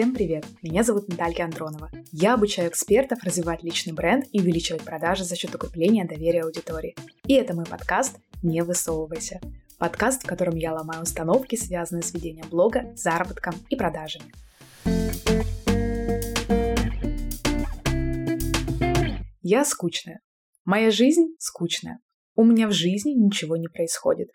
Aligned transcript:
Всем 0.00 0.14
привет! 0.14 0.46
Меня 0.62 0.82
зовут 0.82 1.08
Наталья 1.08 1.44
Андронова. 1.44 1.90
Я 2.10 2.32
обучаю 2.32 2.70
экспертов 2.70 3.22
развивать 3.22 3.62
личный 3.62 3.92
бренд 3.92 4.24
и 4.32 4.40
увеличивать 4.40 4.82
продажи 4.82 5.24
за 5.24 5.36
счет 5.36 5.54
укрепления 5.54 6.06
доверия 6.06 6.44
аудитории. 6.44 6.96
И 7.26 7.34
это 7.34 7.54
мой 7.54 7.66
подкаст 7.66 8.16
«Не 8.42 8.62
высовывайся». 8.62 9.42
Подкаст, 9.76 10.22
в 10.22 10.26
котором 10.26 10.56
я 10.56 10.72
ломаю 10.72 11.02
установки, 11.02 11.54
связанные 11.56 12.02
с 12.02 12.14
ведением 12.14 12.48
блога, 12.48 12.90
заработком 12.96 13.52
и 13.68 13.76
продажами. 13.76 14.32
Я 19.42 19.66
скучная. 19.66 20.22
Моя 20.64 20.90
жизнь 20.90 21.34
скучная. 21.38 21.98
У 22.36 22.44
меня 22.44 22.68
в 22.68 22.72
жизни 22.72 23.10
ничего 23.10 23.58
не 23.58 23.68
происходит. 23.68 24.30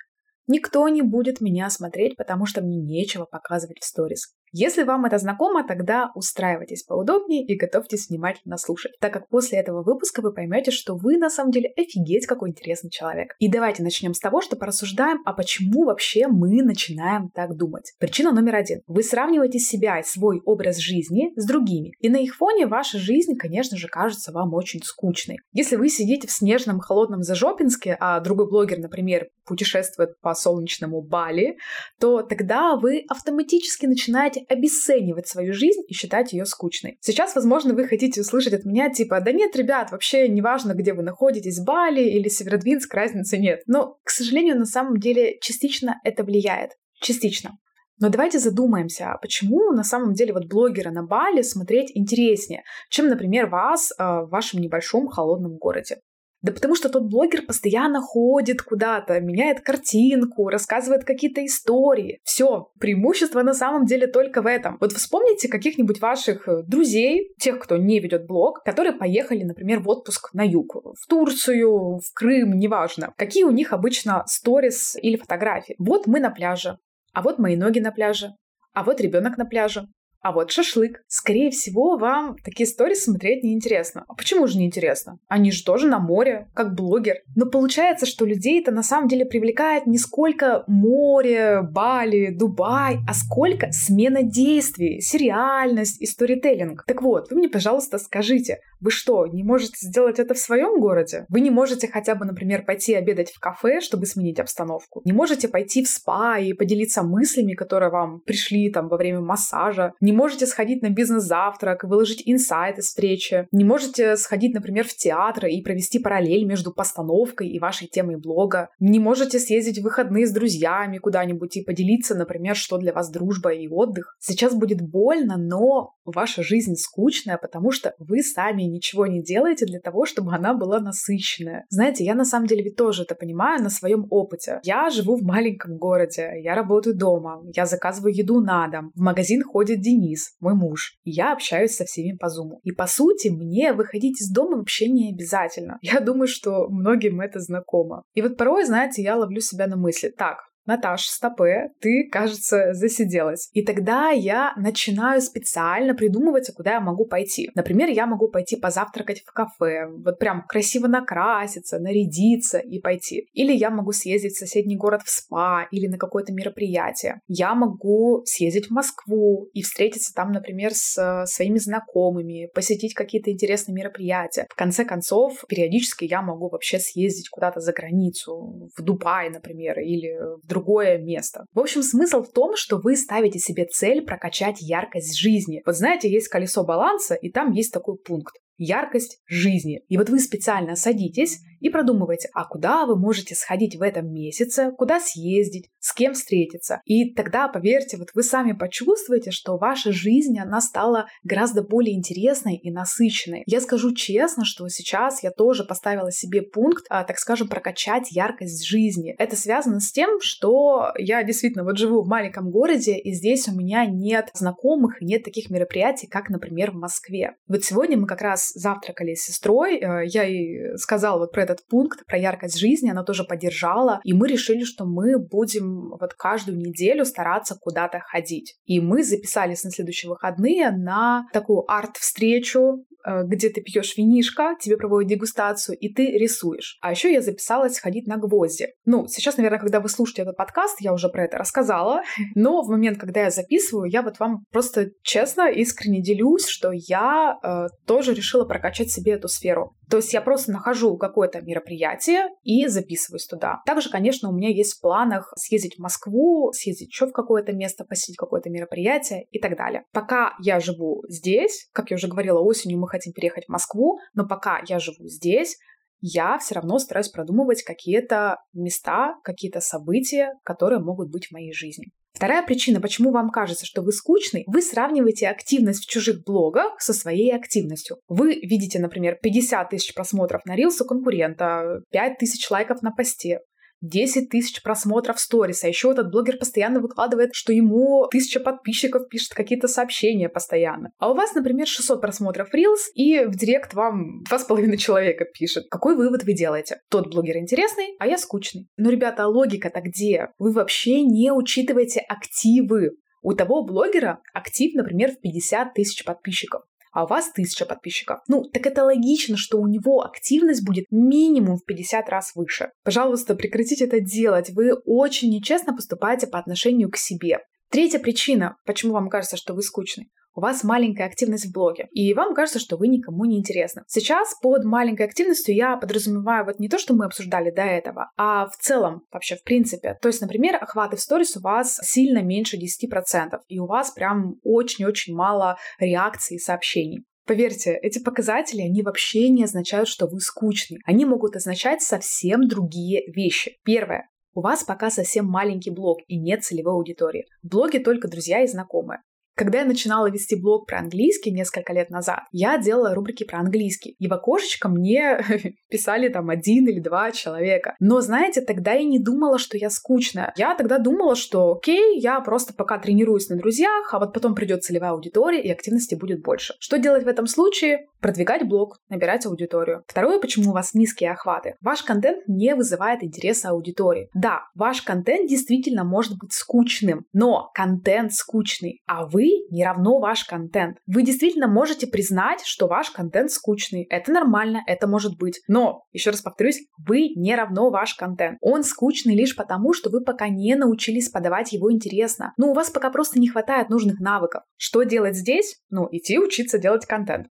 Никто 0.46 0.88
не 0.90 1.02
будет 1.02 1.42
меня 1.42 1.72
смотреть, 1.72 2.18
потому 2.18 2.46
что 2.46 2.62
мне 2.62 2.78
нечего 2.78 3.26
показывать 3.26 3.80
в 3.80 3.84
сторис. 3.84 4.36
Если 4.58 4.84
вам 4.84 5.04
это 5.04 5.18
знакомо, 5.18 5.68
тогда 5.68 6.14
устраивайтесь 6.16 6.84
поудобнее 6.84 7.46
и 7.46 7.58
готовьтесь 7.58 8.08
внимательно 8.08 8.56
слушать, 8.56 8.94
так 9.02 9.12
как 9.12 9.28
после 9.28 9.60
этого 9.60 9.84
выпуска 9.84 10.22
вы 10.22 10.34
поймете, 10.34 10.72
что 10.72 10.96
вы 10.96 11.18
на 11.18 11.30
самом 11.30 11.52
деле 11.52 11.74
офигеть 11.76 12.26
какой 12.26 12.52
интересный 12.52 12.90
человек. 12.90 13.36
И 13.40 13.50
давайте 13.50 13.84
начнем 13.84 14.14
с 14.14 14.20
того, 14.20 14.40
что 14.40 14.56
порассуждаем, 14.56 15.22
а 15.26 15.34
почему 15.34 15.84
вообще 15.84 16.28
мы 16.28 16.64
начинаем 16.64 17.32
так 17.32 17.58
думать. 17.58 17.92
Причина 18.00 18.32
номер 18.32 18.56
один. 18.56 18.80
Вы 18.88 19.04
сравниваете 19.04 19.60
себя 19.60 20.00
и 20.00 20.04
свой 20.04 20.40
образ 20.46 20.78
жизни 20.78 21.34
с 21.36 21.46
другими, 21.46 21.92
и 22.00 22.08
на 22.08 22.16
их 22.16 22.38
фоне 22.38 22.66
ваша 22.66 22.98
жизнь, 22.98 23.36
конечно 23.36 23.76
же, 23.76 23.90
кажется 23.90 24.32
вам 24.32 24.54
очень 24.54 24.80
скучной. 24.82 25.40
Если 25.52 25.76
вы 25.76 25.90
сидите 25.90 26.30
в 26.30 26.32
снежном 26.32 26.80
холодном 26.80 27.24
Зажопинске, 27.24 27.98
а 28.00 28.22
другой 28.22 28.48
блогер, 28.48 28.80
например, 28.80 29.28
путешествует 29.46 30.18
по 30.22 30.34
солнечному 30.34 31.02
Бали, 31.02 31.58
то 32.00 32.22
тогда 32.22 32.78
вы 32.78 33.04
автоматически 33.10 33.86
начинаете 33.86 34.45
обесценивать 34.50 35.28
свою 35.28 35.54
жизнь 35.54 35.82
и 35.88 35.94
считать 35.94 36.34
ее 36.34 36.46
скучной. 36.46 36.98
Сейчас, 37.02 37.36
возможно, 37.36 37.74
вы 37.74 37.88
хотите 37.88 38.22
услышать 38.22 38.54
от 38.54 38.66
меня 38.66 38.90
типа, 38.90 39.22
да 39.22 39.32
нет, 39.32 39.56
ребят, 39.56 39.92
вообще 39.92 40.28
неважно, 40.28 40.74
где 40.74 40.94
вы 40.94 41.04
находитесь, 41.04 41.60
Бали 41.60 42.04
или 42.04 42.30
Северодвинск, 42.30 42.94
разницы 42.94 43.38
нет. 43.38 43.62
Но, 43.68 43.98
к 44.04 44.10
сожалению, 44.10 44.58
на 44.58 44.66
самом 44.66 44.98
деле 44.98 45.38
частично 45.42 46.00
это 46.04 46.24
влияет. 46.24 46.72
Частично. 47.02 47.58
Но 48.00 48.10
давайте 48.10 48.40
задумаемся, 48.40 49.12
а 49.12 49.18
почему 49.18 49.72
на 49.72 49.84
самом 49.84 50.14
деле 50.14 50.34
вот 50.34 50.48
блогера 50.48 50.92
на 50.92 51.04
Бали 51.04 51.42
смотреть 51.42 51.92
интереснее, 51.94 52.64
чем, 52.90 53.08
например, 53.08 53.48
вас 53.48 53.92
э, 53.92 54.04
в 54.04 54.28
вашем 54.30 54.60
небольшом 54.60 55.08
холодном 55.08 55.58
городе. 55.58 55.98
Да 56.46 56.52
потому 56.52 56.76
что 56.76 56.90
тот 56.90 57.10
блогер 57.10 57.42
постоянно 57.42 58.02
ходит 58.02 58.62
куда-то, 58.62 59.20
меняет 59.20 59.62
картинку, 59.62 60.50
рассказывает 60.50 61.04
какие-то 61.04 61.44
истории. 61.44 62.20
Все, 62.24 62.70
преимущество 62.80 63.42
на 63.42 63.56
самом 63.56 63.86
деле 63.86 64.06
только 64.06 64.44
в 64.44 64.46
этом. 64.46 64.78
Вот 64.80 64.92
вспомните 64.92 65.48
каких-нибудь 65.48 66.00
ваших 66.00 66.48
э, 66.48 66.62
друзей, 66.62 67.34
тех, 67.40 67.58
кто 67.58 67.78
не 67.78 68.00
ведет 68.00 68.28
блог, 68.28 68.64
которые 68.64 68.94
поехали, 68.94 69.42
например, 69.42 69.80
в 69.80 69.90
отпуск 69.90 70.36
на 70.36 70.46
юг, 70.46 70.76
в 70.76 71.08
Турцию, 71.10 71.98
в 71.98 72.14
Крым, 72.14 72.60
неважно. 72.60 73.12
Какие 73.18 73.46
у 73.46 73.52
них 73.52 73.74
обычно 73.74 74.24
сторис 74.28 74.96
или 75.02 75.18
фотографии? 75.18 75.74
Вот 75.80 76.06
мы 76.06 76.20
на 76.20 76.30
пляже, 76.30 76.78
а 77.12 77.24
вот 77.24 77.40
мои 77.40 77.56
ноги 77.56 77.80
на 77.80 77.92
пляже, 77.92 78.36
а 78.76 78.84
вот 78.84 79.02
ребенок 79.02 79.40
на 79.40 79.46
пляже. 79.46 79.88
А 80.26 80.32
вот 80.32 80.50
шашлык. 80.50 81.04
Скорее 81.08 81.52
всего, 81.52 81.98
вам 81.98 82.36
такие 82.44 82.68
истории 82.68 82.96
смотреть 82.96 83.44
неинтересно. 83.44 84.06
А 84.08 84.16
почему 84.16 84.48
же 84.48 84.58
неинтересно? 84.58 85.20
Они 85.28 85.52
же 85.52 85.64
тоже 85.64 85.86
на 85.86 86.00
море, 86.00 86.48
как 86.56 86.74
блогер. 86.74 87.18
Но 87.36 87.46
получается, 87.46 88.08
что 88.08 88.26
людей 88.26 88.60
это 88.60 88.72
на 88.72 88.82
самом 88.82 89.08
деле 89.08 89.26
привлекает 89.26 89.86
не 89.86 90.00
сколько 90.00 90.64
море, 90.66 91.62
Бали, 91.62 92.32
Дубай, 92.36 92.98
а 93.08 93.14
сколько 93.14 93.72
смена 93.72 94.24
действий, 94.24 95.00
сериальность 95.00 96.02
и 96.02 96.08
сторителлинг. 96.08 96.86
Так 96.88 97.04
вот, 97.04 97.30
вы 97.30 97.38
мне, 97.38 97.48
пожалуйста, 97.48 98.00
скажите, 98.00 98.62
вы 98.82 98.92
что, 98.92 99.28
не 99.28 99.44
можете 99.44 99.88
сделать 99.88 100.20
это 100.20 100.34
в 100.34 100.40
своем 100.40 100.80
городе? 100.80 101.26
Вы 101.30 101.42
не 101.42 101.50
можете 101.50 101.88
хотя 101.88 102.16
бы, 102.16 102.26
например, 102.26 102.66
пойти 102.66 102.94
обедать 102.94 103.32
в 103.32 103.40
кафе, 103.40 103.80
чтобы 103.80 104.06
сменить 104.06 104.40
обстановку? 104.40 105.02
Не 105.06 105.14
можете 105.14 105.48
пойти 105.48 105.84
в 105.84 105.88
спа 105.88 106.40
и 106.40 106.54
поделиться 106.54 107.04
мыслями, 107.04 107.54
которые 107.54 107.90
вам 107.90 108.22
пришли 108.22 108.72
там 108.72 108.88
во 108.88 108.98
время 108.98 109.22
массажа? 109.22 109.94
Не 110.02 110.15
можете 110.16 110.48
сходить 110.48 110.82
на 110.82 110.90
бизнес-завтрак, 110.90 111.84
выложить 111.84 112.24
инсайты 112.26 112.82
встречи, 112.82 113.48
не 113.52 113.64
можете 113.64 114.18
сходить, 114.18 114.54
например, 114.54 114.88
в 114.88 114.96
театр 114.96 115.46
и 115.46 115.62
провести 115.62 116.00
параллель 116.00 116.46
между 116.46 116.74
постановкой 116.74 117.50
и 117.50 117.60
вашей 117.60 117.88
темой 117.88 118.18
блога, 118.18 118.70
не 118.80 119.00
можете 119.00 119.40
съездить 119.40 119.80
в 119.80 119.84
выходные 119.84 120.26
с 120.26 120.32
друзьями 120.32 120.98
куда-нибудь 120.98 121.58
и 121.58 121.64
поделиться, 121.64 122.16
например, 122.16 122.56
что 122.56 122.78
для 122.78 122.94
вас 122.94 123.10
дружба 123.10 123.54
и 123.54 123.68
отдых. 123.68 124.16
Сейчас 124.20 124.54
будет 124.56 124.82
больно, 124.82 125.38
но 125.38 125.94
ваша 126.06 126.44
жизнь 126.44 126.76
скучная, 126.76 127.38
потому 127.38 127.72
что 127.72 127.94
вы 128.00 128.22
сами 128.22 128.64
ничего 128.64 129.08
не 129.08 129.22
делаете 129.22 129.66
для 129.66 129.80
того, 129.80 130.06
чтобы 130.06 130.34
она 130.34 130.54
была 130.54 130.80
насыщенная. 130.80 131.66
Знаете, 131.70 132.04
я 132.04 132.16
на 132.16 132.26
самом 132.26 132.48
деле 132.48 132.64
ведь 132.64 132.76
тоже 132.76 133.04
это 133.04 133.16
понимаю 133.16 133.62
на 133.62 133.70
своем 133.70 134.08
опыте. 134.10 134.60
Я 134.64 134.90
живу 134.90 135.16
в 135.16 135.24
маленьком 135.24 135.78
городе, 135.78 136.32
я 136.42 136.56
работаю 136.56 136.96
дома, 136.96 137.44
я 137.54 137.66
заказываю 137.66 138.14
еду 138.14 138.40
на 138.40 138.68
дом, 138.68 138.92
в 138.96 139.02
магазин 139.02 139.44
ходит 139.44 139.82
Денис, 139.82 140.05
Денис, 140.06 140.36
мой 140.40 140.54
муж, 140.54 140.98
я 141.04 141.34
общаюсь 141.34 141.76
со 141.76 141.86
всеми 141.86 142.16
по 142.16 142.30
зуму. 142.30 142.60
И 142.64 142.72
по 142.72 142.88
сути, 142.88 143.30
мне 143.30 143.74
выходить 143.74 144.22
из 144.22 144.32
дома 144.32 144.58
вообще 144.58 144.90
не 144.90 145.12
обязательно. 145.12 145.78
Я 145.82 146.00
думаю, 146.00 146.28
что 146.28 146.68
многим 146.70 147.22
это 147.22 147.40
знакомо. 147.40 148.04
И 148.14 148.22
вот 148.22 148.38
порой, 148.38 148.66
знаете, 148.66 149.02
я 149.02 149.16
ловлю 149.16 149.42
себя 149.42 149.68
на 149.68 149.78
мысли, 149.78 150.10
так, 150.10 150.38
Наташ, 150.66 151.06
стопе, 151.08 151.70
ты, 151.80 152.08
кажется, 152.12 152.74
засиделась. 152.74 153.50
И 153.54 153.64
тогда 153.64 154.10
я 154.10 154.54
начинаю 154.58 155.22
специально 155.22 155.94
придумывать, 155.94 156.52
куда 156.56 156.74
я 156.74 156.80
могу 156.80 157.06
пойти. 157.06 157.50
Например, 157.56 157.90
я 157.90 158.06
могу 158.06 158.30
пойти 158.30 158.56
позавтракать 158.56 159.22
в 159.22 159.32
кафе, 159.32 159.88
вот 159.88 160.20
прям 160.20 160.46
красиво 160.48 160.88
накраситься, 160.88 161.80
нарядиться 161.80 162.60
и 162.60 162.80
пойти. 162.80 163.28
Или 163.34 163.54
я 163.54 163.70
могу 163.70 163.92
съездить 163.92 164.34
в 164.34 164.40
соседний 164.40 164.76
город 164.76 165.02
в 165.04 165.10
спа 165.10 165.68
или 165.72 165.88
на 165.88 165.98
какое-то 165.98 166.34
мероприятие. 166.34 167.22
Я 167.28 167.54
могу 167.54 168.24
съездить 168.26 168.68
в 168.68 168.72
Москву 168.72 169.50
и 169.54 169.62
встретиться 169.62 170.14
там, 170.14 170.32
например, 170.32 170.72
с 170.74 171.26
своими 171.28 171.58
знакомыми, 171.58 172.50
посетить 172.54 172.94
какие-то 172.94 173.32
интересные 173.32 173.76
мероприятия. 173.76 174.48
В 174.50 174.56
конце 174.56 174.86
концов, 174.86 175.44
периодически 175.48 176.06
я 176.06 176.22
могу 176.22 176.50
вообще 176.50 176.80
съездить 176.80 177.30
куда-то 177.30 177.60
за 177.60 177.74
границу, 177.74 178.70
в 178.76 178.82
Дубай, 178.82 179.30
например, 179.30 179.80
или 179.80 180.18
в 180.44 180.48
другое 180.56 180.98
место. 180.98 181.46
В 181.54 181.60
общем, 181.60 181.84
смысл 181.84 182.22
в 182.24 182.32
том, 182.32 182.56
что 182.56 182.78
вы 182.78 182.96
ставите 182.96 183.40
себе 183.40 183.66
цель 183.66 184.04
прокачать 184.04 184.62
яркость 184.62 185.18
жизни. 185.18 185.62
Вот 185.66 185.76
знаете, 185.76 186.10
есть 186.10 186.30
колесо 186.30 186.64
баланса, 186.64 187.16
и 187.16 187.30
там 187.30 187.52
есть 187.52 187.74
такой 187.74 187.98
пункт 187.98 188.36
яркость 188.58 189.20
жизни. 189.28 189.82
И 189.90 189.98
вот 189.98 190.10
вы 190.10 190.20
специально 190.20 190.76
садитесь 190.76 191.40
и 191.66 191.70
продумываете, 191.70 192.30
а 192.36 192.46
куда 192.46 192.86
вы 192.86 192.96
можете 192.96 193.34
сходить 193.34 193.76
в 193.76 193.82
этом 193.82 194.14
месяце, 194.14 194.72
куда 194.78 195.00
съездить, 195.00 195.72
с 195.80 195.96
кем 195.96 196.14
встретиться. 196.14 196.82
И 196.86 197.12
тогда, 197.16 197.48
поверьте, 197.48 197.98
вот 197.98 198.10
вы 198.14 198.22
сами 198.22 198.52
почувствуете, 198.52 199.32
что 199.32 199.58
ваша 199.58 199.92
жизнь, 199.92 200.38
она 200.38 200.62
стала 200.62 201.08
гораздо 201.24 201.64
более 201.64 201.98
интересной 201.98 202.56
и 202.56 202.70
насыщенной. 202.70 203.42
Я 203.48 203.62
скажу 203.62 203.96
честно, 203.96 204.46
что 204.46 204.68
сейчас 204.68 205.24
я 205.24 205.32
тоже 205.32 205.64
поставила 205.64 206.12
себе 206.12 206.44
пункт, 206.44 206.86
а, 206.92 207.04
так 207.04 207.18
скажем, 207.18 207.48
прокачать 207.48 208.12
яркость 208.12 208.64
жизни. 208.64 209.16
Это 209.18 209.36
связано 209.36 209.80
с 209.80 209.92
тем, 209.92 210.20
что 210.22 210.92
я 211.00 211.24
действительно 211.24 211.64
вот 211.64 211.80
живу 211.80 212.04
в 212.04 212.08
маленьком 212.08 212.52
городе, 212.52 212.96
и 212.96 213.12
здесь 213.12 213.48
у 213.48 213.56
меня 213.56 213.88
нет 213.88 214.30
знакомых, 214.36 215.02
нет 215.02 215.24
таких 215.24 215.50
мероприятий, 215.50 216.06
как, 216.06 216.30
например, 216.30 216.72
в 216.72 216.76
Москве. 216.76 217.38
Вот 217.48 217.64
сегодня 217.64 217.98
мы 217.98 218.06
как 218.06 218.22
раз 218.22 218.52
завтракали 218.54 219.16
с 219.16 219.24
сестрой, 219.24 219.78
э, 219.78 220.06
я 220.06 220.22
ей 220.24 220.78
сказала 220.78 221.18
вот 221.18 221.32
про 221.32 221.42
этот 221.42 221.55
пункт, 221.68 222.06
про 222.06 222.18
яркость 222.18 222.58
жизни, 222.58 222.90
она 222.90 223.04
тоже 223.04 223.24
поддержала, 223.24 224.00
и 224.04 224.14
мы 224.14 224.28
решили, 224.28 224.64
что 224.64 224.86
мы 224.86 225.18
будем 225.20 225.92
вот 226.00 226.14
каждую 226.14 226.58
неделю 226.58 227.06
стараться 227.06 227.56
куда-то 227.60 228.00
ходить. 228.00 228.56
И 228.66 228.80
мы 228.80 229.04
записались 229.04 229.64
на 229.64 229.72
следующие 229.72 230.10
выходные 230.10 230.72
на 230.72 231.26
такую 231.34 231.70
арт-встречу 231.70 232.86
Э, 233.06 233.24
где 233.24 233.50
ты 233.50 233.62
пьешь 233.62 233.96
винишко, 233.98 234.56
тебе 234.60 234.78
проводят 234.78 235.10
дегустацию, 235.10 235.78
и 235.78 235.94
ты 235.94 236.18
рисуешь. 236.18 236.78
А 236.82 236.92
еще 236.92 237.14
я 237.14 237.22
записалась 237.22 237.80
ходить 237.80 238.08
на 238.08 238.18
гвозди. 238.18 238.70
Ну, 238.86 239.06
сейчас, 239.08 239.38
наверное, 239.38 239.60
когда 239.60 239.80
вы 239.80 239.90
слушаете 239.90 240.24
этот 240.24 240.38
подкаст, 240.38 240.82
я 240.82 240.92
уже 240.92 241.10
про 241.10 241.26
это 241.26 241.38
рассказала, 241.38 242.02
но 242.36 242.64
в 242.64 242.70
момент, 242.70 243.00
когда 243.00 243.22
я 243.22 243.30
записываю, 243.30 243.90
я 243.92 244.02
вот 244.02 244.20
вам 244.20 244.46
просто 244.52 244.90
честно, 245.04 245.52
искренне 245.52 246.02
делюсь, 246.02 246.48
что 246.48 246.72
я 246.74 247.38
э, 247.44 247.68
тоже 247.86 248.14
решила 248.14 248.46
прокачать 248.46 248.90
себе 248.90 249.14
эту 249.14 249.28
сферу. 249.28 249.76
То 249.90 249.98
есть 249.98 250.14
я 250.14 250.22
просто 250.22 250.52
нахожу 250.52 250.98
какое-то 250.98 251.42
мероприятие 251.42 252.28
и 252.44 252.68
записываюсь 252.68 253.28
туда. 253.28 253.62
Также, 253.66 253.90
конечно, 253.90 254.30
у 254.30 254.34
меня 254.34 254.50
есть 254.50 254.78
в 254.78 254.82
планах 254.82 255.32
съездить 255.36 255.76
в 255.78 255.82
Москву, 255.82 256.52
съездить 256.54 256.90
еще 256.90 257.08
в 257.08 257.12
какое-то 257.12 257.54
место, 257.54 257.86
посетить 257.86 258.18
какое-то 258.18 258.50
мероприятие 258.50 259.26
и 259.32 259.40
так 259.40 259.58
далее. 259.58 259.84
Пока 259.92 260.34
я 260.42 260.60
живу 260.60 261.04
здесь, 261.08 261.68
как 261.72 261.92
я 261.92 261.96
уже 261.96 262.08
говорила, 262.08 262.40
осенью 262.40 262.80
мы 262.80 262.88
хотим 262.88 263.14
переехать 263.14 263.46
в 263.46 263.52
Москву, 263.52 264.00
но 264.14 264.28
пока 264.28 264.62
я 264.68 264.80
живу 264.80 265.08
здесь, 265.08 265.58
я 266.02 266.38
все 266.38 266.56
равно 266.56 266.78
стараюсь 266.78 267.10
продумывать 267.10 267.64
какие-то 267.64 268.38
места, 268.54 269.16
какие-то 269.24 269.60
события, 269.60 270.34
которые 270.44 270.80
могут 270.80 271.12
быть 271.12 271.28
в 271.28 271.32
моей 271.32 271.54
жизни. 271.54 271.88
Вторая 272.16 272.44
причина, 272.44 272.80
почему 272.80 273.12
вам 273.12 273.30
кажется, 273.30 273.66
что 273.66 273.82
вы 273.82 273.92
скучный, 273.92 274.46
вы 274.48 274.62
сравниваете 274.62 275.28
активность 275.28 275.84
в 275.84 275.90
чужих 275.90 276.24
блогах 276.24 276.80
со 276.80 276.94
своей 276.94 277.36
активностью. 277.36 277.98
Вы 278.08 278.36
видите, 278.36 278.80
например, 278.80 279.18
50 279.22 279.70
тысяч 279.70 279.94
просмотров 279.94 280.46
на 280.46 280.56
рилс 280.56 280.78
конкурента, 280.78 281.82
5 281.92 282.18
тысяч 282.18 282.50
лайков 282.50 282.82
на 282.82 282.92
посте. 282.92 283.42
10 283.88 284.30
тысяч 284.30 284.62
просмотров 284.62 285.20
сторис, 285.20 285.64
а 285.64 285.68
еще 285.68 285.92
этот 285.92 286.12
блогер 286.12 286.38
постоянно 286.38 286.80
выкладывает, 286.80 287.30
что 287.34 287.54
ему 287.54 288.08
тысяча 288.10 288.40
подписчиков 288.40 289.08
пишет 289.10 289.34
какие-то 289.34 289.68
сообщения 289.68 290.30
постоянно. 290.30 290.92
А 290.98 291.12
у 291.12 291.16
вас, 291.16 291.34
например, 291.34 291.68
600 291.68 292.02
просмотров 292.02 292.54
Reels, 292.54 292.92
и 292.94 293.26
в 293.26 293.36
директ 293.36 293.74
вам 293.74 294.24
2,5 294.30 294.78
человека 294.78 295.26
пишет. 295.26 295.66
Какой 295.70 295.96
вывод 295.96 296.24
вы 296.24 296.34
делаете? 296.34 296.80
Тот 296.90 297.12
блогер 297.12 297.38
интересный, 297.38 297.96
а 298.00 298.08
я 298.08 298.18
скучный. 298.18 298.68
Но, 298.78 298.90
ребята, 298.90 299.26
а 299.26 299.28
логика-то 299.28 299.82
где? 299.82 300.30
Вы 300.38 300.52
вообще 300.52 301.02
не 301.02 301.32
учитываете 301.32 302.00
активы. 302.00 302.92
У 303.22 303.34
того 303.34 303.64
блогера 303.64 304.20
актив, 304.34 304.76
например, 304.76 305.12
в 305.12 305.20
50 305.20 305.74
тысяч 305.74 306.04
подписчиков 306.06 306.62
а 306.96 307.04
у 307.04 307.08
вас 307.08 307.30
тысяча 307.32 307.66
подписчиков. 307.66 308.22
Ну, 308.28 308.44
так 308.44 308.66
это 308.66 308.86
логично, 308.86 309.36
что 309.36 309.60
у 309.60 309.68
него 309.68 310.02
активность 310.04 310.66
будет 310.66 310.86
минимум 310.92 311.58
в 311.58 311.66
50 311.66 312.10
раз 312.10 312.32
выше. 312.36 312.72
Пожалуйста, 312.84 313.36
прекратите 313.36 313.84
это 313.84 314.00
делать. 314.00 314.50
Вы 314.52 314.74
очень 314.74 315.30
нечестно 315.30 315.76
поступаете 315.76 316.26
по 316.26 316.40
отношению 316.40 316.90
к 316.90 316.96
себе. 316.96 317.40
Третья 317.70 318.00
причина, 318.00 318.56
почему 318.66 318.94
вам 318.94 319.10
кажется, 319.10 319.36
что 319.36 319.54
вы 319.54 319.62
скучный 319.62 320.10
у 320.36 320.42
вас 320.42 320.64
маленькая 320.64 321.06
активность 321.06 321.48
в 321.48 321.54
блоге, 321.54 321.88
и 321.92 322.14
вам 322.14 322.36
кажется, 322.36 322.60
что 322.60 322.78
вы 322.78 322.88
никому 322.88 323.26
не 323.26 323.40
интересны. 323.40 323.84
Сейчас 323.88 324.36
под 324.42 324.66
маленькой 324.66 325.06
активностью 325.08 325.56
я 325.56 325.78
подразумеваю 325.78 326.46
вот 326.46 326.60
не 326.60 326.68
то, 326.68 326.78
что 326.78 326.94
мы 326.94 327.06
обсуждали 327.06 327.52
до 327.52 327.64
этого, 327.64 328.12
а 328.18 328.48
в 328.48 328.58
целом 328.58 329.04
вообще 329.12 329.36
в 329.36 329.44
принципе. 329.44 329.98
То 330.02 330.10
есть, 330.10 330.22
например, 330.22 330.56
охваты 330.62 330.98
в 330.98 331.02
сторис 331.02 331.38
у 331.38 331.42
вас 331.42 331.80
сильно 331.82 332.22
меньше 332.22 332.58
10%, 332.58 333.40
и 333.48 333.60
у 333.60 333.66
вас 333.66 333.92
прям 333.92 334.36
очень-очень 334.44 335.16
мало 335.16 335.58
реакций 335.80 336.36
и 336.36 336.40
сообщений. 336.40 337.06
Поверьте, 337.26 337.74
эти 337.82 337.98
показатели, 337.98 338.62
они 338.62 338.84
вообще 338.84 339.30
не 339.30 339.46
означают, 339.46 339.90
что 339.90 340.06
вы 340.06 340.20
скучный. 340.20 340.78
Они 340.86 341.06
могут 341.06 341.36
означать 341.36 341.82
совсем 341.82 342.48
другие 342.48 343.02
вещи. 343.12 343.58
Первое. 343.64 344.10
У 344.36 344.42
вас 344.42 344.64
пока 344.64 344.92
совсем 344.92 345.26
маленький 345.26 345.72
блог 345.72 346.00
и 346.08 346.20
нет 346.20 346.44
целевой 346.44 346.74
аудитории. 346.74 347.26
В 347.42 347.48
блоге 347.48 347.80
только 347.80 348.08
друзья 348.08 348.44
и 348.44 348.48
знакомые. 348.48 349.00
Когда 349.36 349.60
я 349.60 349.66
начинала 349.66 350.10
вести 350.10 350.36
блог 350.36 350.66
про 350.66 350.80
английский 350.80 351.32
несколько 351.32 351.74
лет 351.74 351.90
назад, 351.90 352.22
я 352.32 352.58
делала 352.58 352.96
рубрики 352.96 353.26
про 353.26 353.40
английский. 353.40 353.96
И 354.00 354.08
в 354.08 354.14
окошечко 354.14 354.70
мне 354.70 355.20
писали 355.70 356.08
там 356.08 356.30
один 356.30 356.68
или 356.68 356.80
два 356.80 357.12
человека. 357.12 357.76
Но, 357.82 358.00
знаете, 358.00 358.40
тогда 358.40 358.72
я 358.72 358.86
не 358.86 358.98
думала, 358.98 359.38
что 359.38 359.58
я 359.58 359.70
скучная. 359.70 360.34
Я 360.38 360.56
тогда 360.56 360.78
думала, 360.78 361.16
что 361.18 361.52
окей, 361.52 362.00
я 362.00 362.22
просто 362.22 362.54
пока 362.54 362.78
тренируюсь 362.78 363.28
на 363.28 363.36
друзьях, 363.36 363.94
а 363.94 364.00
вот 364.00 364.14
потом 364.14 364.36
придет 364.36 364.64
целевая 364.64 364.92
аудитория 364.92 365.42
и 365.42 365.52
активности 365.52 365.96
будет 365.96 366.22
больше. 366.24 366.54
Что 366.60 366.78
делать 366.78 367.04
в 367.04 367.08
этом 367.10 367.28
случае? 367.28 367.88
Продвигать 368.00 368.48
блог, 368.48 368.78
набирать 368.88 369.26
аудиторию. 369.26 369.84
Второе, 369.88 370.20
почему 370.22 370.52
у 370.52 370.54
вас 370.54 370.74
низкие 370.74 371.12
охваты. 371.12 371.56
Ваш 371.60 371.84
контент 371.84 372.20
не 372.28 372.56
вызывает 372.56 373.04
интереса 373.04 373.50
аудитории. 373.50 374.10
Да, 374.14 374.44
ваш 374.56 374.82
контент 374.82 375.30
действительно 375.30 375.84
может 375.84 376.18
быть 376.18 376.32
скучным, 376.32 377.06
но 377.12 377.50
контент 377.54 378.14
скучный, 378.14 378.82
а 378.86 379.06
вы 379.06 379.25
не 379.50 379.64
равно 379.64 380.00
ваш 380.00 380.26
контент. 380.26 380.78
Вы 380.88 381.04
действительно 381.04 381.48
можете 381.48 381.88
признать, 381.88 382.42
что 382.46 382.68
ваш 382.68 382.92
контент 382.92 383.32
скучный. 383.32 383.84
Это 383.90 384.12
нормально, 384.12 384.62
это 384.68 384.88
может 384.88 385.18
быть. 385.18 385.42
Но, 385.48 385.84
еще 385.92 386.12
раз 386.12 386.22
повторюсь, 386.22 386.66
вы 386.88 387.10
не 387.16 387.36
равно 387.36 387.70
ваш 387.70 387.96
контент. 387.96 388.38
Он 388.42 388.64
скучный 388.64 389.16
лишь 389.16 389.36
потому, 389.36 389.74
что 389.74 389.90
вы 389.90 390.04
пока 390.04 390.30
не 390.30 390.56
научились 390.56 391.10
подавать 391.10 391.54
его 391.54 391.72
интересно. 391.72 392.34
Ну, 392.38 392.52
у 392.52 392.54
вас 392.54 392.70
пока 392.70 392.90
просто 392.90 393.20
не 393.20 393.28
хватает 393.28 393.70
нужных 393.70 394.00
навыков. 394.00 394.44
Что 394.58 394.84
делать 394.84 395.16
здесь? 395.16 395.58
Ну, 395.70 395.88
идти 395.92 396.20
учиться 396.20 396.58
делать 396.58 396.86
контент. 396.86 397.28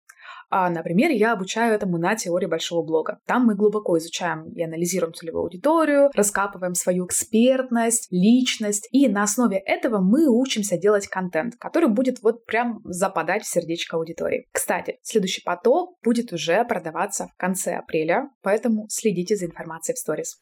А, 0.50 0.70
например, 0.70 1.10
я 1.10 1.32
обучаю 1.32 1.74
этому 1.74 1.98
на 1.98 2.16
теории 2.16 2.46
большого 2.46 2.84
блога. 2.84 3.18
Там 3.26 3.46
мы 3.46 3.54
глубоко 3.54 3.98
изучаем 3.98 4.50
и 4.52 4.62
анализируем 4.62 5.14
целевую 5.14 5.44
аудиторию, 5.44 6.10
раскапываем 6.14 6.74
свою 6.74 7.06
экспертность, 7.06 8.08
личность, 8.10 8.88
и 8.92 9.08
на 9.08 9.22
основе 9.22 9.58
этого 9.58 9.98
мы 10.00 10.28
учимся 10.28 10.76
делать 10.76 11.06
контент, 11.08 11.54
который 11.58 11.88
будет 11.88 12.22
вот 12.22 12.44
прям 12.46 12.80
западать 12.84 13.42
в 13.42 13.50
сердечко 13.50 13.96
аудитории. 13.96 14.46
Кстати, 14.52 14.98
следующий 15.02 15.42
поток 15.42 15.98
будет 16.02 16.32
уже 16.32 16.64
продаваться 16.64 17.28
в 17.34 17.36
конце 17.36 17.76
апреля, 17.76 18.30
поэтому 18.42 18.86
следите 18.88 19.36
за 19.36 19.46
информацией 19.46 19.94
в 19.96 19.98
сторис. 19.98 20.40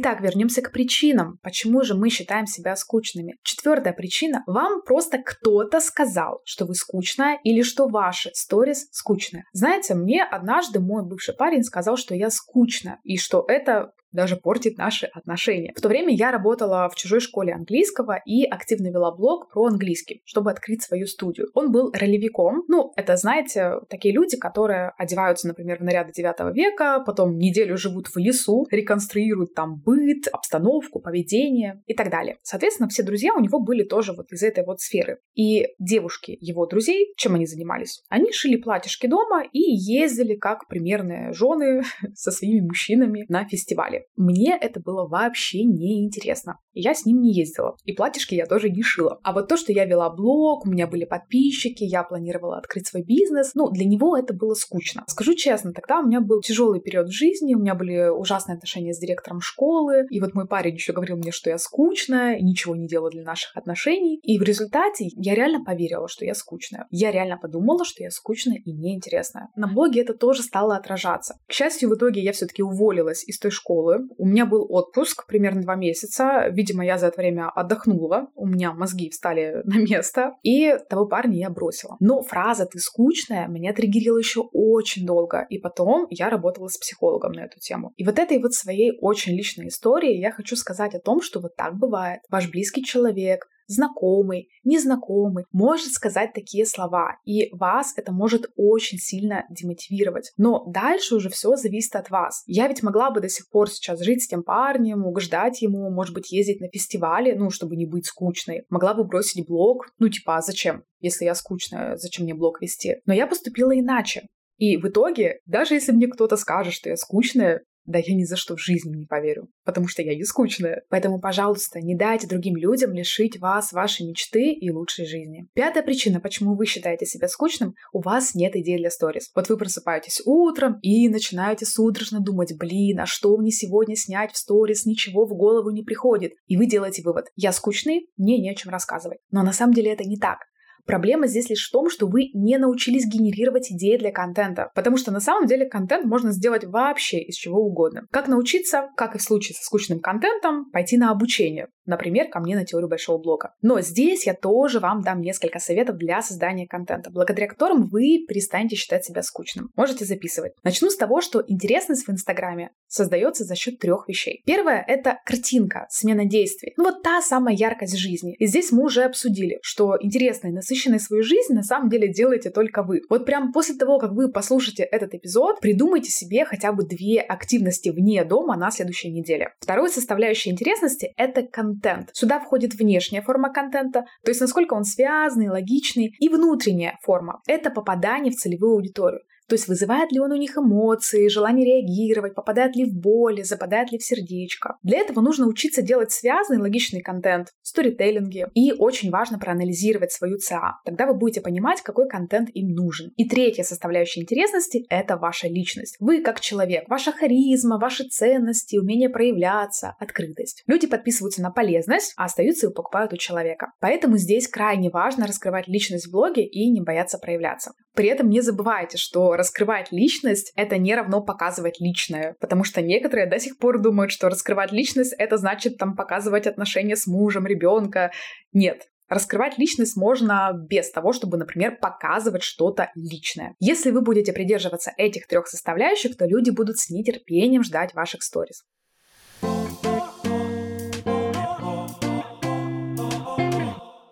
Итак, 0.00 0.20
вернемся 0.20 0.62
к 0.62 0.70
причинам, 0.70 1.40
почему 1.42 1.82
же 1.82 1.96
мы 1.96 2.08
считаем 2.08 2.46
себя 2.46 2.76
скучными. 2.76 3.36
Четвертая 3.42 3.92
причина. 3.92 4.44
Вам 4.46 4.82
просто 4.82 5.18
кто-то 5.18 5.80
сказал, 5.80 6.40
что 6.44 6.66
вы 6.66 6.76
скучная 6.76 7.40
или 7.42 7.62
что 7.62 7.88
ваши 7.88 8.30
сторис 8.32 8.86
скучные. 8.92 9.42
Знаете, 9.52 9.96
мне 9.96 10.22
однажды 10.22 10.78
мой 10.78 11.04
бывший 11.04 11.34
парень 11.34 11.64
сказал, 11.64 11.96
что 11.96 12.14
я 12.14 12.30
скучная 12.30 13.00
и 13.02 13.18
что 13.18 13.44
это 13.48 13.90
даже 14.12 14.36
портит 14.36 14.78
наши 14.78 15.06
отношения. 15.06 15.72
В 15.76 15.80
то 15.80 15.88
время 15.88 16.14
я 16.14 16.30
работала 16.30 16.88
в 16.88 16.94
чужой 16.94 17.20
школе 17.20 17.52
английского 17.52 18.20
и 18.24 18.44
активно 18.44 18.88
вела 18.88 19.14
блог 19.14 19.50
про 19.50 19.66
английский, 19.66 20.22
чтобы 20.24 20.50
открыть 20.50 20.82
свою 20.82 21.06
студию. 21.06 21.48
Он 21.54 21.72
был 21.72 21.92
ролевиком. 21.92 22.64
Ну, 22.68 22.92
это, 22.96 23.16
знаете, 23.16 23.74
такие 23.88 24.14
люди, 24.14 24.36
которые 24.36 24.92
одеваются, 24.96 25.48
например, 25.48 25.78
в 25.78 25.82
наряды 25.82 26.12
9 26.12 26.54
века, 26.54 27.00
потом 27.04 27.36
неделю 27.36 27.76
живут 27.76 28.08
в 28.08 28.16
лесу, 28.16 28.66
реконструируют 28.70 29.54
там 29.54 29.76
быт, 29.76 30.28
обстановку, 30.32 31.00
поведение 31.00 31.82
и 31.86 31.94
так 31.94 32.10
далее. 32.10 32.38
Соответственно, 32.42 32.88
все 32.88 33.02
друзья 33.02 33.34
у 33.34 33.40
него 33.40 33.60
были 33.60 33.84
тоже 33.84 34.12
вот 34.12 34.32
из 34.32 34.42
этой 34.42 34.64
вот 34.64 34.80
сферы. 34.80 35.18
И 35.34 35.66
девушки 35.78 36.36
его 36.40 36.66
друзей, 36.66 37.12
чем 37.16 37.34
они 37.34 37.46
занимались? 37.46 38.02
Они 38.08 38.32
шили 38.32 38.56
платьишки 38.56 39.06
дома 39.06 39.44
и 39.52 39.60
ездили 39.60 40.34
как 40.34 40.66
примерные 40.68 41.32
жены 41.32 41.82
со 42.14 42.30
своими 42.30 42.60
мужчинами 42.60 43.26
на 43.28 43.46
фестивале 43.46 43.97
Мне 44.16 44.56
это 44.60 44.80
было 44.80 45.06
вообще 45.06 45.64
не 45.64 46.04
интересно. 46.04 46.58
Я 46.80 46.94
с 46.94 47.04
ним 47.04 47.20
не 47.20 47.32
ездила. 47.32 47.76
И 47.84 47.92
платьишки 47.92 48.34
я 48.34 48.46
тоже 48.46 48.70
не 48.70 48.82
шила. 48.82 49.18
А 49.22 49.32
вот 49.32 49.48
то, 49.48 49.56
что 49.56 49.72
я 49.72 49.84
вела 49.84 50.10
блог, 50.10 50.66
у 50.66 50.70
меня 50.70 50.86
были 50.86 51.04
подписчики, 51.04 51.84
я 51.84 52.02
планировала 52.02 52.58
открыть 52.58 52.86
свой 52.86 53.02
бизнес, 53.02 53.52
ну, 53.54 53.70
для 53.70 53.84
него 53.84 54.16
это 54.16 54.34
было 54.34 54.54
скучно. 54.54 55.04
Скажу 55.06 55.34
честно, 55.34 55.72
тогда 55.72 56.00
у 56.00 56.06
меня 56.06 56.20
был 56.20 56.40
тяжелый 56.40 56.80
период 56.80 57.08
в 57.08 57.12
жизни, 57.12 57.54
у 57.54 57.58
меня 57.58 57.74
были 57.74 58.08
ужасные 58.08 58.56
отношения 58.56 58.94
с 58.94 58.98
директором 58.98 59.40
школы, 59.40 60.06
и 60.10 60.20
вот 60.20 60.34
мой 60.34 60.46
парень 60.46 60.74
еще 60.74 60.92
говорил 60.92 61.16
мне, 61.16 61.32
что 61.32 61.50
я 61.50 61.58
скучная, 61.58 62.38
ничего 62.40 62.76
не 62.76 62.86
делаю 62.86 63.10
для 63.10 63.24
наших 63.24 63.56
отношений. 63.56 64.20
И 64.22 64.38
в 64.38 64.42
результате 64.42 65.08
я 65.16 65.34
реально 65.34 65.64
поверила, 65.64 66.08
что 66.08 66.24
я 66.24 66.34
скучная. 66.34 66.86
Я 66.90 67.10
реально 67.10 67.38
подумала, 67.38 67.84
что 67.84 68.02
я 68.02 68.10
скучная 68.10 68.58
и 68.64 68.72
неинтересная. 68.72 69.48
На 69.56 69.66
блоге 69.66 70.02
это 70.02 70.14
тоже 70.14 70.42
стало 70.42 70.76
отражаться. 70.76 71.38
К 71.46 71.52
счастью, 71.52 71.90
в 71.90 71.94
итоге 71.94 72.22
я 72.22 72.32
все-таки 72.32 72.62
уволилась 72.62 73.24
из 73.24 73.38
той 73.38 73.50
школы. 73.50 74.00
У 74.16 74.26
меня 74.26 74.46
был 74.46 74.66
отпуск 74.68 75.26
примерно 75.26 75.62
два 75.62 75.74
месяца. 75.74 76.48
Видимо, 76.50 76.67
я 76.82 76.98
за 76.98 77.08
это 77.08 77.20
время 77.20 77.50
отдохнула. 77.50 78.28
У 78.34 78.46
меня 78.46 78.72
мозги 78.72 79.10
встали 79.10 79.60
на 79.64 79.78
место. 79.78 80.34
И 80.42 80.74
того 80.88 81.06
парня 81.06 81.38
я 81.38 81.50
бросила. 81.50 81.96
Но 82.00 82.22
фраза 82.22 82.66
«ты 82.66 82.78
скучная» 82.78 83.46
меня 83.48 83.72
триггерила 83.72 84.18
еще 84.18 84.40
очень 84.52 85.06
долго. 85.06 85.46
И 85.48 85.58
потом 85.58 86.06
я 86.10 86.30
работала 86.30 86.68
с 86.68 86.78
психологом 86.78 87.32
на 87.32 87.40
эту 87.40 87.58
тему. 87.60 87.92
И 87.96 88.04
вот 88.04 88.18
этой 88.18 88.40
вот 88.40 88.54
своей 88.54 88.96
очень 89.00 89.34
личной 89.34 89.68
истории 89.68 90.16
я 90.16 90.32
хочу 90.32 90.56
сказать 90.56 90.94
о 90.94 91.00
том, 91.00 91.22
что 91.22 91.40
вот 91.40 91.56
так 91.56 91.76
бывает. 91.76 92.20
Ваш 92.30 92.50
близкий 92.50 92.84
человек 92.84 93.48
знакомый, 93.68 94.48
незнакомый 94.64 95.44
может 95.52 95.92
сказать 95.92 96.32
такие 96.32 96.66
слова, 96.66 97.18
и 97.24 97.48
вас 97.52 97.92
это 97.96 98.12
может 98.12 98.50
очень 98.56 98.98
сильно 98.98 99.44
демотивировать. 99.50 100.32
Но 100.36 100.64
дальше 100.66 101.14
уже 101.14 101.28
все 101.28 101.54
зависит 101.54 101.94
от 101.94 102.10
вас. 102.10 102.42
Я 102.46 102.66
ведь 102.66 102.82
могла 102.82 103.10
бы 103.10 103.20
до 103.20 103.28
сих 103.28 103.48
пор 103.48 103.70
сейчас 103.70 104.00
жить 104.00 104.24
с 104.24 104.28
тем 104.28 104.42
парнем, 104.42 105.06
угождать 105.06 105.62
ему, 105.62 105.90
может 105.90 106.14
быть, 106.14 106.32
ездить 106.32 106.60
на 106.60 106.68
фестивали, 106.68 107.34
ну, 107.34 107.50
чтобы 107.50 107.76
не 107.76 107.86
быть 107.86 108.06
скучной. 108.06 108.64
Могла 108.70 108.94
бы 108.94 109.04
бросить 109.04 109.46
блог, 109.46 109.86
ну, 109.98 110.08
типа, 110.08 110.38
а 110.38 110.42
зачем? 110.42 110.82
Если 111.00 111.26
я 111.26 111.34
скучная, 111.34 111.96
зачем 111.96 112.24
мне 112.24 112.34
блог 112.34 112.60
вести? 112.60 112.96
Но 113.06 113.14
я 113.14 113.26
поступила 113.26 113.78
иначе. 113.78 114.26
И 114.58 114.76
в 114.76 114.88
итоге, 114.88 115.38
даже 115.46 115.74
если 115.74 115.92
мне 115.92 116.08
кто-то 116.08 116.36
скажет, 116.36 116.74
что 116.74 116.90
я 116.90 116.96
скучная, 116.96 117.62
да 117.88 117.98
я 117.98 118.14
ни 118.14 118.24
за 118.24 118.36
что 118.36 118.54
в 118.54 118.60
жизни 118.60 118.94
не 118.94 119.06
поверю, 119.06 119.48
потому 119.64 119.88
что 119.88 120.02
я 120.02 120.14
не 120.14 120.24
скучная. 120.24 120.82
Поэтому, 120.90 121.20
пожалуйста, 121.20 121.80
не 121.80 121.96
дайте 121.96 122.26
другим 122.26 122.54
людям 122.54 122.92
лишить 122.92 123.40
вас 123.40 123.72
вашей 123.72 124.06
мечты 124.06 124.52
и 124.52 124.70
лучшей 124.70 125.06
жизни. 125.06 125.48
Пятая 125.54 125.82
причина, 125.82 126.20
почему 126.20 126.54
вы 126.54 126.66
считаете 126.66 127.06
себя 127.06 127.28
скучным, 127.28 127.74
у 127.92 128.02
вас 128.02 128.34
нет 128.34 128.54
идей 128.56 128.76
для 128.76 128.90
сторис. 128.90 129.30
Вот 129.34 129.48
вы 129.48 129.56
просыпаетесь 129.56 130.20
утром 130.26 130.78
и 130.82 131.08
начинаете 131.08 131.64
судорожно 131.64 132.20
думать, 132.20 132.54
блин, 132.58 133.00
а 133.00 133.06
что 133.06 133.34
мне 133.38 133.50
сегодня 133.50 133.96
снять 133.96 134.32
в 134.32 134.36
сторис, 134.36 134.84
ничего 134.84 135.26
в 135.26 135.34
голову 135.34 135.70
не 135.70 135.82
приходит. 135.82 136.32
И 136.46 136.58
вы 136.58 136.66
делаете 136.66 137.02
вывод, 137.02 137.26
я 137.36 137.52
скучный, 137.52 138.10
мне 138.18 138.38
не 138.38 138.50
о 138.50 138.54
чем 138.54 138.70
рассказывать. 138.70 139.18
Но 139.30 139.42
на 139.42 139.54
самом 139.54 139.72
деле 139.72 139.92
это 139.92 140.04
не 140.04 140.18
так. 140.18 140.40
Проблема 140.88 141.26
здесь 141.26 141.50
лишь 141.50 141.68
в 141.68 141.70
том, 141.70 141.90
что 141.90 142.06
вы 142.06 142.30
не 142.32 142.56
научились 142.56 143.06
генерировать 143.06 143.70
идеи 143.70 143.98
для 143.98 144.10
контента, 144.10 144.70
потому 144.74 144.96
что 144.96 145.12
на 145.12 145.20
самом 145.20 145.46
деле 145.46 145.66
контент 145.66 146.06
можно 146.06 146.32
сделать 146.32 146.64
вообще 146.64 147.18
из 147.18 147.34
чего 147.34 147.60
угодно. 147.60 148.06
Как 148.10 148.26
научиться, 148.26 148.88
как 148.96 149.14
и 149.14 149.18
в 149.18 149.22
случае 149.22 149.54
со 149.54 149.64
скучным 149.64 150.00
контентом, 150.00 150.70
пойти 150.72 150.96
на 150.96 151.10
обучение. 151.10 151.68
Например, 151.84 152.28
ко 152.28 152.40
мне 152.40 152.54
на 152.54 152.64
теорию 152.64 152.88
большого 152.88 153.18
блока. 153.18 153.54
Но 153.60 153.80
здесь 153.80 154.26
я 154.26 154.34
тоже 154.34 154.78
вам 154.78 155.02
дам 155.02 155.20
несколько 155.20 155.58
советов 155.58 155.96
для 155.96 156.22
создания 156.22 156.66
контента, 156.66 157.10
благодаря 157.10 157.48
которым 157.48 157.86
вы 157.86 158.24
перестанете 158.26 158.76
считать 158.76 159.04
себя 159.04 159.22
скучным. 159.22 159.70
Можете 159.76 160.06
записывать. 160.06 160.52
Начну 160.64 160.90
с 160.90 160.96
того, 160.96 161.20
что 161.20 161.42
интересность 161.46 162.06
в 162.06 162.10
Инстаграме 162.10 162.70
создается 162.86 163.44
за 163.44 163.54
счет 163.54 163.78
трех 163.78 164.08
вещей. 164.08 164.42
Первое— 164.46 164.84
это 164.86 165.18
картинка, 165.24 165.86
смена 165.90 166.24
действий. 166.24 166.72
Ну 166.76 166.84
вот 166.84 167.02
та 167.02 167.20
самая 167.20 167.54
яркость 167.54 167.96
жизни. 167.96 168.34
И 168.38 168.46
здесь 168.46 168.72
мы 168.72 168.84
уже 168.84 169.04
обсудили, 169.04 169.58
что 169.62 169.96
интересной, 170.00 170.52
насыщенной 170.78 171.00
свою 171.00 171.22
жизнь 171.22 171.52
на 171.54 171.62
самом 171.62 171.88
деле 171.88 172.08
делаете 172.08 172.50
только 172.50 172.82
вы. 172.82 173.00
Вот 173.08 173.26
прям 173.26 173.52
после 173.52 173.74
того, 173.74 173.98
как 173.98 174.12
вы 174.12 174.30
послушаете 174.30 174.84
этот 174.84 175.14
эпизод, 175.14 175.60
придумайте 175.60 176.10
себе 176.10 176.44
хотя 176.44 176.72
бы 176.72 176.84
две 176.84 177.20
активности 177.20 177.88
вне 177.90 178.24
дома 178.24 178.56
на 178.56 178.70
следующей 178.70 179.10
неделе. 179.10 179.50
Второй 179.60 179.90
составляющей 179.90 180.50
интересности— 180.50 181.12
это 181.16 181.42
контент. 181.42 182.10
Сюда 182.12 182.40
входит 182.40 182.74
внешняя 182.74 183.22
форма 183.22 183.52
контента, 183.52 184.04
то 184.24 184.30
есть 184.30 184.40
насколько 184.40 184.74
он 184.74 184.84
связанный, 184.84 185.48
логичный, 185.48 186.14
и 186.18 186.28
внутренняя 186.28 186.98
форма— 187.02 187.40
это 187.46 187.70
попадание 187.70 188.32
в 188.32 188.36
целевую 188.36 188.74
аудиторию. 188.74 189.20
То 189.48 189.54
есть 189.54 189.66
вызывает 189.66 190.12
ли 190.12 190.20
он 190.20 190.32
у 190.32 190.36
них 190.36 190.56
эмоции, 190.56 191.28
желание 191.28 191.64
реагировать, 191.64 192.34
попадает 192.34 192.76
ли 192.76 192.84
в 192.84 192.94
боли, 192.94 193.42
западает 193.42 193.90
ли 193.90 193.98
в 193.98 194.04
сердечко. 194.04 194.76
Для 194.82 194.98
этого 194.98 195.20
нужно 195.20 195.46
учиться 195.46 195.82
делать 195.82 196.12
связанный 196.12 196.60
логичный 196.60 197.00
контент, 197.00 197.48
сторителлинги. 197.62 198.46
И 198.54 198.72
очень 198.72 199.10
важно 199.10 199.38
проанализировать 199.38 200.12
свою 200.12 200.38
ЦА. 200.38 200.74
Тогда 200.84 201.06
вы 201.06 201.14
будете 201.14 201.40
понимать, 201.40 201.80
какой 201.82 202.08
контент 202.08 202.50
им 202.52 202.68
нужен. 202.68 203.10
И 203.16 203.28
третья 203.28 203.62
составляющая 203.62 204.20
интересности— 204.20 204.84
это 204.90 205.16
ваша 205.16 205.48
личность. 205.48 205.96
Вы 205.98 206.20
как 206.20 206.40
человек, 206.40 206.88
ваша 206.88 207.12
харизма, 207.12 207.78
ваши 207.78 208.04
ценности, 208.04 208.76
умение 208.76 209.08
проявляться, 209.08 209.94
открытость. 209.98 210.62
Люди 210.66 210.86
подписываются 210.86 211.40
на 211.42 211.50
полезность, 211.50 212.12
а 212.16 212.24
остаются 212.24 212.68
и 212.68 212.72
покупают 212.72 213.12
у 213.12 213.16
человека. 213.16 213.68
Поэтому 213.80 214.18
здесь 214.18 214.46
крайне 214.48 214.90
важно 214.90 215.26
раскрывать 215.26 215.68
личность 215.68 216.08
в 216.08 216.12
блоге 216.12 216.44
и 216.44 216.70
не 216.70 216.82
бояться 216.82 217.18
проявляться. 217.18 217.72
При 217.98 218.06
этом 218.06 218.30
не 218.30 218.42
забывайте, 218.42 218.96
что 218.96 219.34
раскрывать 219.34 219.90
личность— 219.90 220.52
это 220.54 220.78
не 220.78 220.94
равно 220.94 221.20
показывать 221.20 221.80
личное, 221.80 222.36
потому 222.38 222.62
что 222.62 222.80
некоторые 222.80 223.26
до 223.26 223.40
сих 223.40 223.58
пор 223.58 223.82
думают, 223.82 224.12
что 224.12 224.28
раскрывать 224.28 224.70
личность— 224.70 225.12
это 225.18 225.36
значит 225.36 225.78
там 225.78 225.96
показывать 225.96 226.46
отношения 226.46 226.94
с 226.94 227.08
мужем, 227.08 227.44
ребенка. 227.44 228.12
Нет, 228.52 228.82
Раскрывать 229.08 229.58
личность 229.58 229.96
можно 229.96 230.52
без 230.52 230.92
того, 230.92 231.12
чтобы, 231.12 231.38
например, 231.38 231.78
показывать 231.80 232.44
что-то 232.44 232.92
личное. 232.94 233.56
Если 233.58 233.90
вы 233.90 234.02
будете 234.02 234.32
придерживаться 234.32 234.92
этих 234.96 235.26
трех 235.26 235.48
составляющих, 235.48 236.16
то 236.16 236.24
люди 236.24 236.50
будут 236.50 236.78
с 236.78 236.90
нетерпением 236.90 237.64
ждать 237.64 237.94
ваших 237.94 238.22
сториз. 238.22 238.62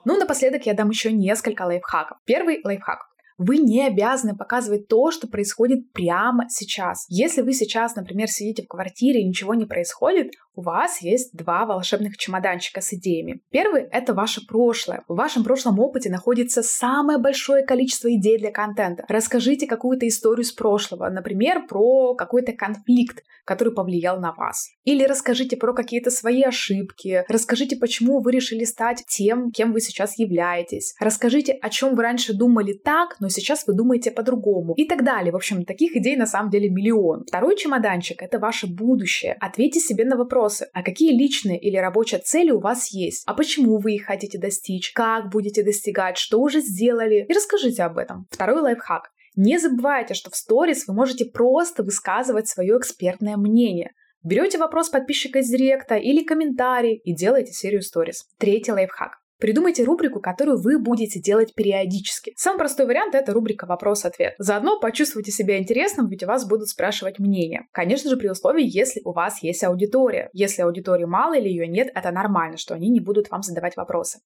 Ну, 0.04 0.16
напоследок 0.16 0.66
я 0.66 0.74
дам 0.74 0.88
еще 0.90 1.12
несколько 1.12 1.62
лайфхаков. 1.62 2.18
Первый 2.24 2.62
лайфхак. 2.64 3.15
Вы 3.38 3.58
не 3.58 3.86
обязаны 3.86 4.36
показывать 4.36 4.88
то, 4.88 5.10
что 5.10 5.28
происходит 5.28 5.92
прямо 5.92 6.46
сейчас. 6.48 7.04
Если 7.08 7.42
вы 7.42 7.52
сейчас, 7.52 7.94
например, 7.96 8.28
сидите 8.28 8.62
в 8.62 8.68
квартире 8.68 9.20
и 9.20 9.28
ничего 9.28 9.54
не 9.54 9.66
происходит, 9.66 10.32
у 10.54 10.62
вас 10.62 11.02
есть 11.02 11.36
два 11.36 11.66
волшебных 11.66 12.16
чемоданчика 12.16 12.80
с 12.80 12.94
идеями. 12.94 13.40
Первый— 13.50 13.82
это 13.92 14.14
ваше 14.14 14.46
прошлое. 14.46 15.04
В 15.06 15.14
вашем 15.14 15.44
прошлом 15.44 15.78
опыте 15.78 16.10
находится 16.10 16.62
самое 16.62 17.18
большое 17.18 17.64
количество 17.64 18.12
идей 18.14 18.38
для 18.38 18.50
контента. 18.50 19.04
Расскажите 19.06 19.66
какую-то 19.66 20.08
историю 20.08 20.44
с 20.44 20.52
прошлого, 20.52 21.10
например, 21.10 21.66
про 21.66 22.14
какой-то 22.14 22.54
конфликт, 22.54 23.22
который 23.44 23.74
повлиял 23.74 24.18
на 24.18 24.32
вас. 24.32 24.70
Или 24.84 25.04
расскажите 25.04 25.56
про 25.56 25.74
какие-то 25.74 26.10
свои 26.10 26.42
ошибки, 26.42 27.24
расскажите, 27.28 27.76
почему 27.76 28.20
вы 28.20 28.32
решили 28.32 28.64
стать 28.64 29.04
тем, 29.06 29.52
кем 29.52 29.72
вы 29.72 29.80
сейчас 29.80 30.18
являетесь. 30.18 30.94
Расскажите, 30.98 31.52
о 31.52 31.68
чем 31.68 31.94
вы 31.94 32.02
раньше 32.02 32.32
думали 32.32 32.72
так, 32.72 33.16
но 33.20 33.25
сейчас 33.28 33.66
вы 33.66 33.74
думаете 33.74 34.10
по-другому. 34.10 34.74
И 34.74 34.86
так 34.86 35.04
далее. 35.04 35.32
В 35.32 35.36
общем, 35.36 35.64
таких 35.64 35.96
идей 35.96 36.16
на 36.16 36.26
самом 36.26 36.50
деле 36.50 36.70
миллион. 36.70 37.24
Второй 37.26 37.56
чемоданчик— 37.56 38.22
это 38.22 38.38
ваше 38.38 38.66
будущее. 38.66 39.36
Ответьте 39.40 39.80
себе 39.80 40.04
на 40.04 40.16
вопрос, 40.16 40.46
вопросы. 40.46 40.68
А 40.72 40.82
какие 40.82 41.12
личные 41.12 41.58
или 41.58 41.76
рабочие 41.76 42.20
цели 42.20 42.50
у 42.50 42.60
вас 42.60 42.92
есть? 42.92 43.22
А 43.26 43.34
почему 43.34 43.78
вы 43.78 43.94
их 43.94 44.06
хотите 44.06 44.38
достичь? 44.38 44.92
Как 44.92 45.30
будете 45.30 45.62
достигать? 45.62 46.18
Что 46.18 46.40
уже 46.40 46.60
сделали? 46.60 47.26
И 47.28 47.32
расскажите 47.32 47.82
об 47.82 47.98
этом. 47.98 48.26
Второй 48.30 48.60
лайфхак. 48.60 49.10
Не 49.36 49.58
забывайте, 49.58 50.14
что 50.14 50.30
в 50.30 50.36
сторис 50.36 50.86
вы 50.86 50.94
можете 50.94 51.26
просто 51.26 51.82
высказывать 51.82 52.48
свое 52.48 52.78
экспертное 52.78 53.36
мнение. 53.36 53.92
Берете 54.22 54.58
вопрос 54.58 54.88
подписчика 54.88 55.40
из 55.40 55.48
директа 55.48 55.96
или 55.96 56.24
комментарий 56.24 56.96
и 56.96 57.14
делаете 57.14 57.52
серию 57.52 57.82
сторис. 57.82 58.24
Третий 58.38 58.72
лайфхак. 58.72 59.25
Придумайте 59.38 59.84
рубрику, 59.84 60.20
которую 60.20 60.60
вы 60.60 60.78
будете 60.78 61.20
делать 61.20 61.54
периодически. 61.54 62.32
Самый 62.36 62.58
простой 62.58 62.86
вариант— 62.86 63.14
это 63.16 63.32
рубрика 63.32 63.66
«Вопрос-ответ». 63.66 64.34
Заодно 64.38 64.80
почувствуйте 64.80 65.30
себя 65.30 65.58
интересным, 65.58 66.08
ведь 66.08 66.22
у 66.22 66.26
вас 66.26 66.48
будут 66.48 66.68
спрашивать 66.68 67.18
мнение. 67.18 67.66
Конечно 67.72 68.08
же, 68.08 68.16
при 68.16 68.28
условии, 68.28 68.64
если 68.66 69.02
у 69.04 69.12
вас 69.12 69.42
есть 69.42 69.62
аудитория. 69.62 70.30
Если 70.32 70.62
аудитории 70.62 71.04
мало 71.04 71.36
или 71.36 71.48
ее 71.48 71.68
нет, 71.68 71.88
это 71.94 72.10
нормально, 72.10 72.56
что 72.56 72.74
они 72.74 72.88
не 72.88 73.00
будут 73.00 73.30
вам 73.30 73.42
задавать 73.42 73.76
вопросы. 73.76 74.20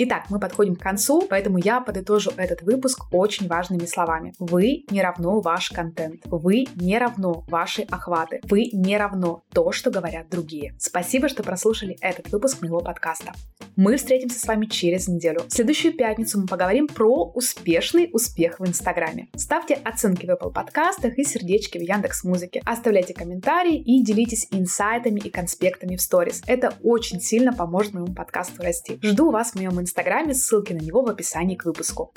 Итак, 0.00 0.26
мы 0.28 0.38
подходим 0.38 0.76
к 0.76 0.80
концу, 0.80 1.26
поэтому 1.28 1.58
я 1.58 1.80
подытожу 1.80 2.30
этот 2.36 2.62
выпуск 2.62 3.06
очень 3.12 3.48
важными 3.48 3.84
словами. 3.84 4.32
Вы 4.38 4.84
не 4.90 5.02
равно 5.02 5.40
ваш 5.40 5.70
контент. 5.70 6.20
Вы 6.26 6.66
не 6.76 6.98
равно 6.98 7.44
ваши 7.48 7.82
охваты. 7.82 8.40
Вы 8.44 8.70
не 8.72 8.96
равно 8.96 9.42
то, 9.52 9.72
что 9.72 9.90
говорят 9.90 10.28
другие. 10.30 10.76
Спасибо, 10.78 11.28
что 11.28 11.42
прослушали 11.42 11.96
этот 12.00 12.30
выпуск 12.30 12.62
моего 12.62 12.78
подкаста. 12.78 13.32
Мы 13.80 13.96
встретимся 13.96 14.40
с 14.40 14.44
вами 14.44 14.66
через 14.66 15.06
неделю. 15.06 15.42
В 15.46 15.52
следующую 15.52 15.92
пятницу 15.92 16.40
мы 16.40 16.48
поговорим 16.48 16.88
про 16.88 17.30
успешный 17.32 18.10
успех 18.12 18.58
в 18.58 18.66
Инстаграме. 18.66 19.28
Ставьте 19.36 19.74
оценки 19.74 20.26
в 20.26 20.30
Apple 20.30 20.52
подкастах 20.52 21.16
и 21.16 21.22
сердечки 21.22 21.78
в 21.78 21.82
Яндекс 21.82 22.24
Музыке. 22.24 22.60
Оставляйте 22.64 23.14
комментарии 23.14 23.80
и 23.80 24.02
делитесь 24.02 24.48
инсайтами 24.50 25.20
и 25.20 25.30
конспектами 25.30 25.94
в 25.94 26.02
сторис. 26.02 26.42
Это 26.48 26.74
очень 26.82 27.20
сильно 27.20 27.52
поможет 27.52 27.94
моему 27.94 28.12
подкасту 28.12 28.64
расти. 28.64 28.98
Жду 29.00 29.30
вас 29.30 29.52
в 29.52 29.54
моем 29.54 29.80
инстаграме, 29.80 30.34
ссылки 30.34 30.72
на 30.72 30.80
него 30.80 31.02
в 31.02 31.08
описании 31.08 31.54
к 31.54 31.64
выпуску. 31.64 32.12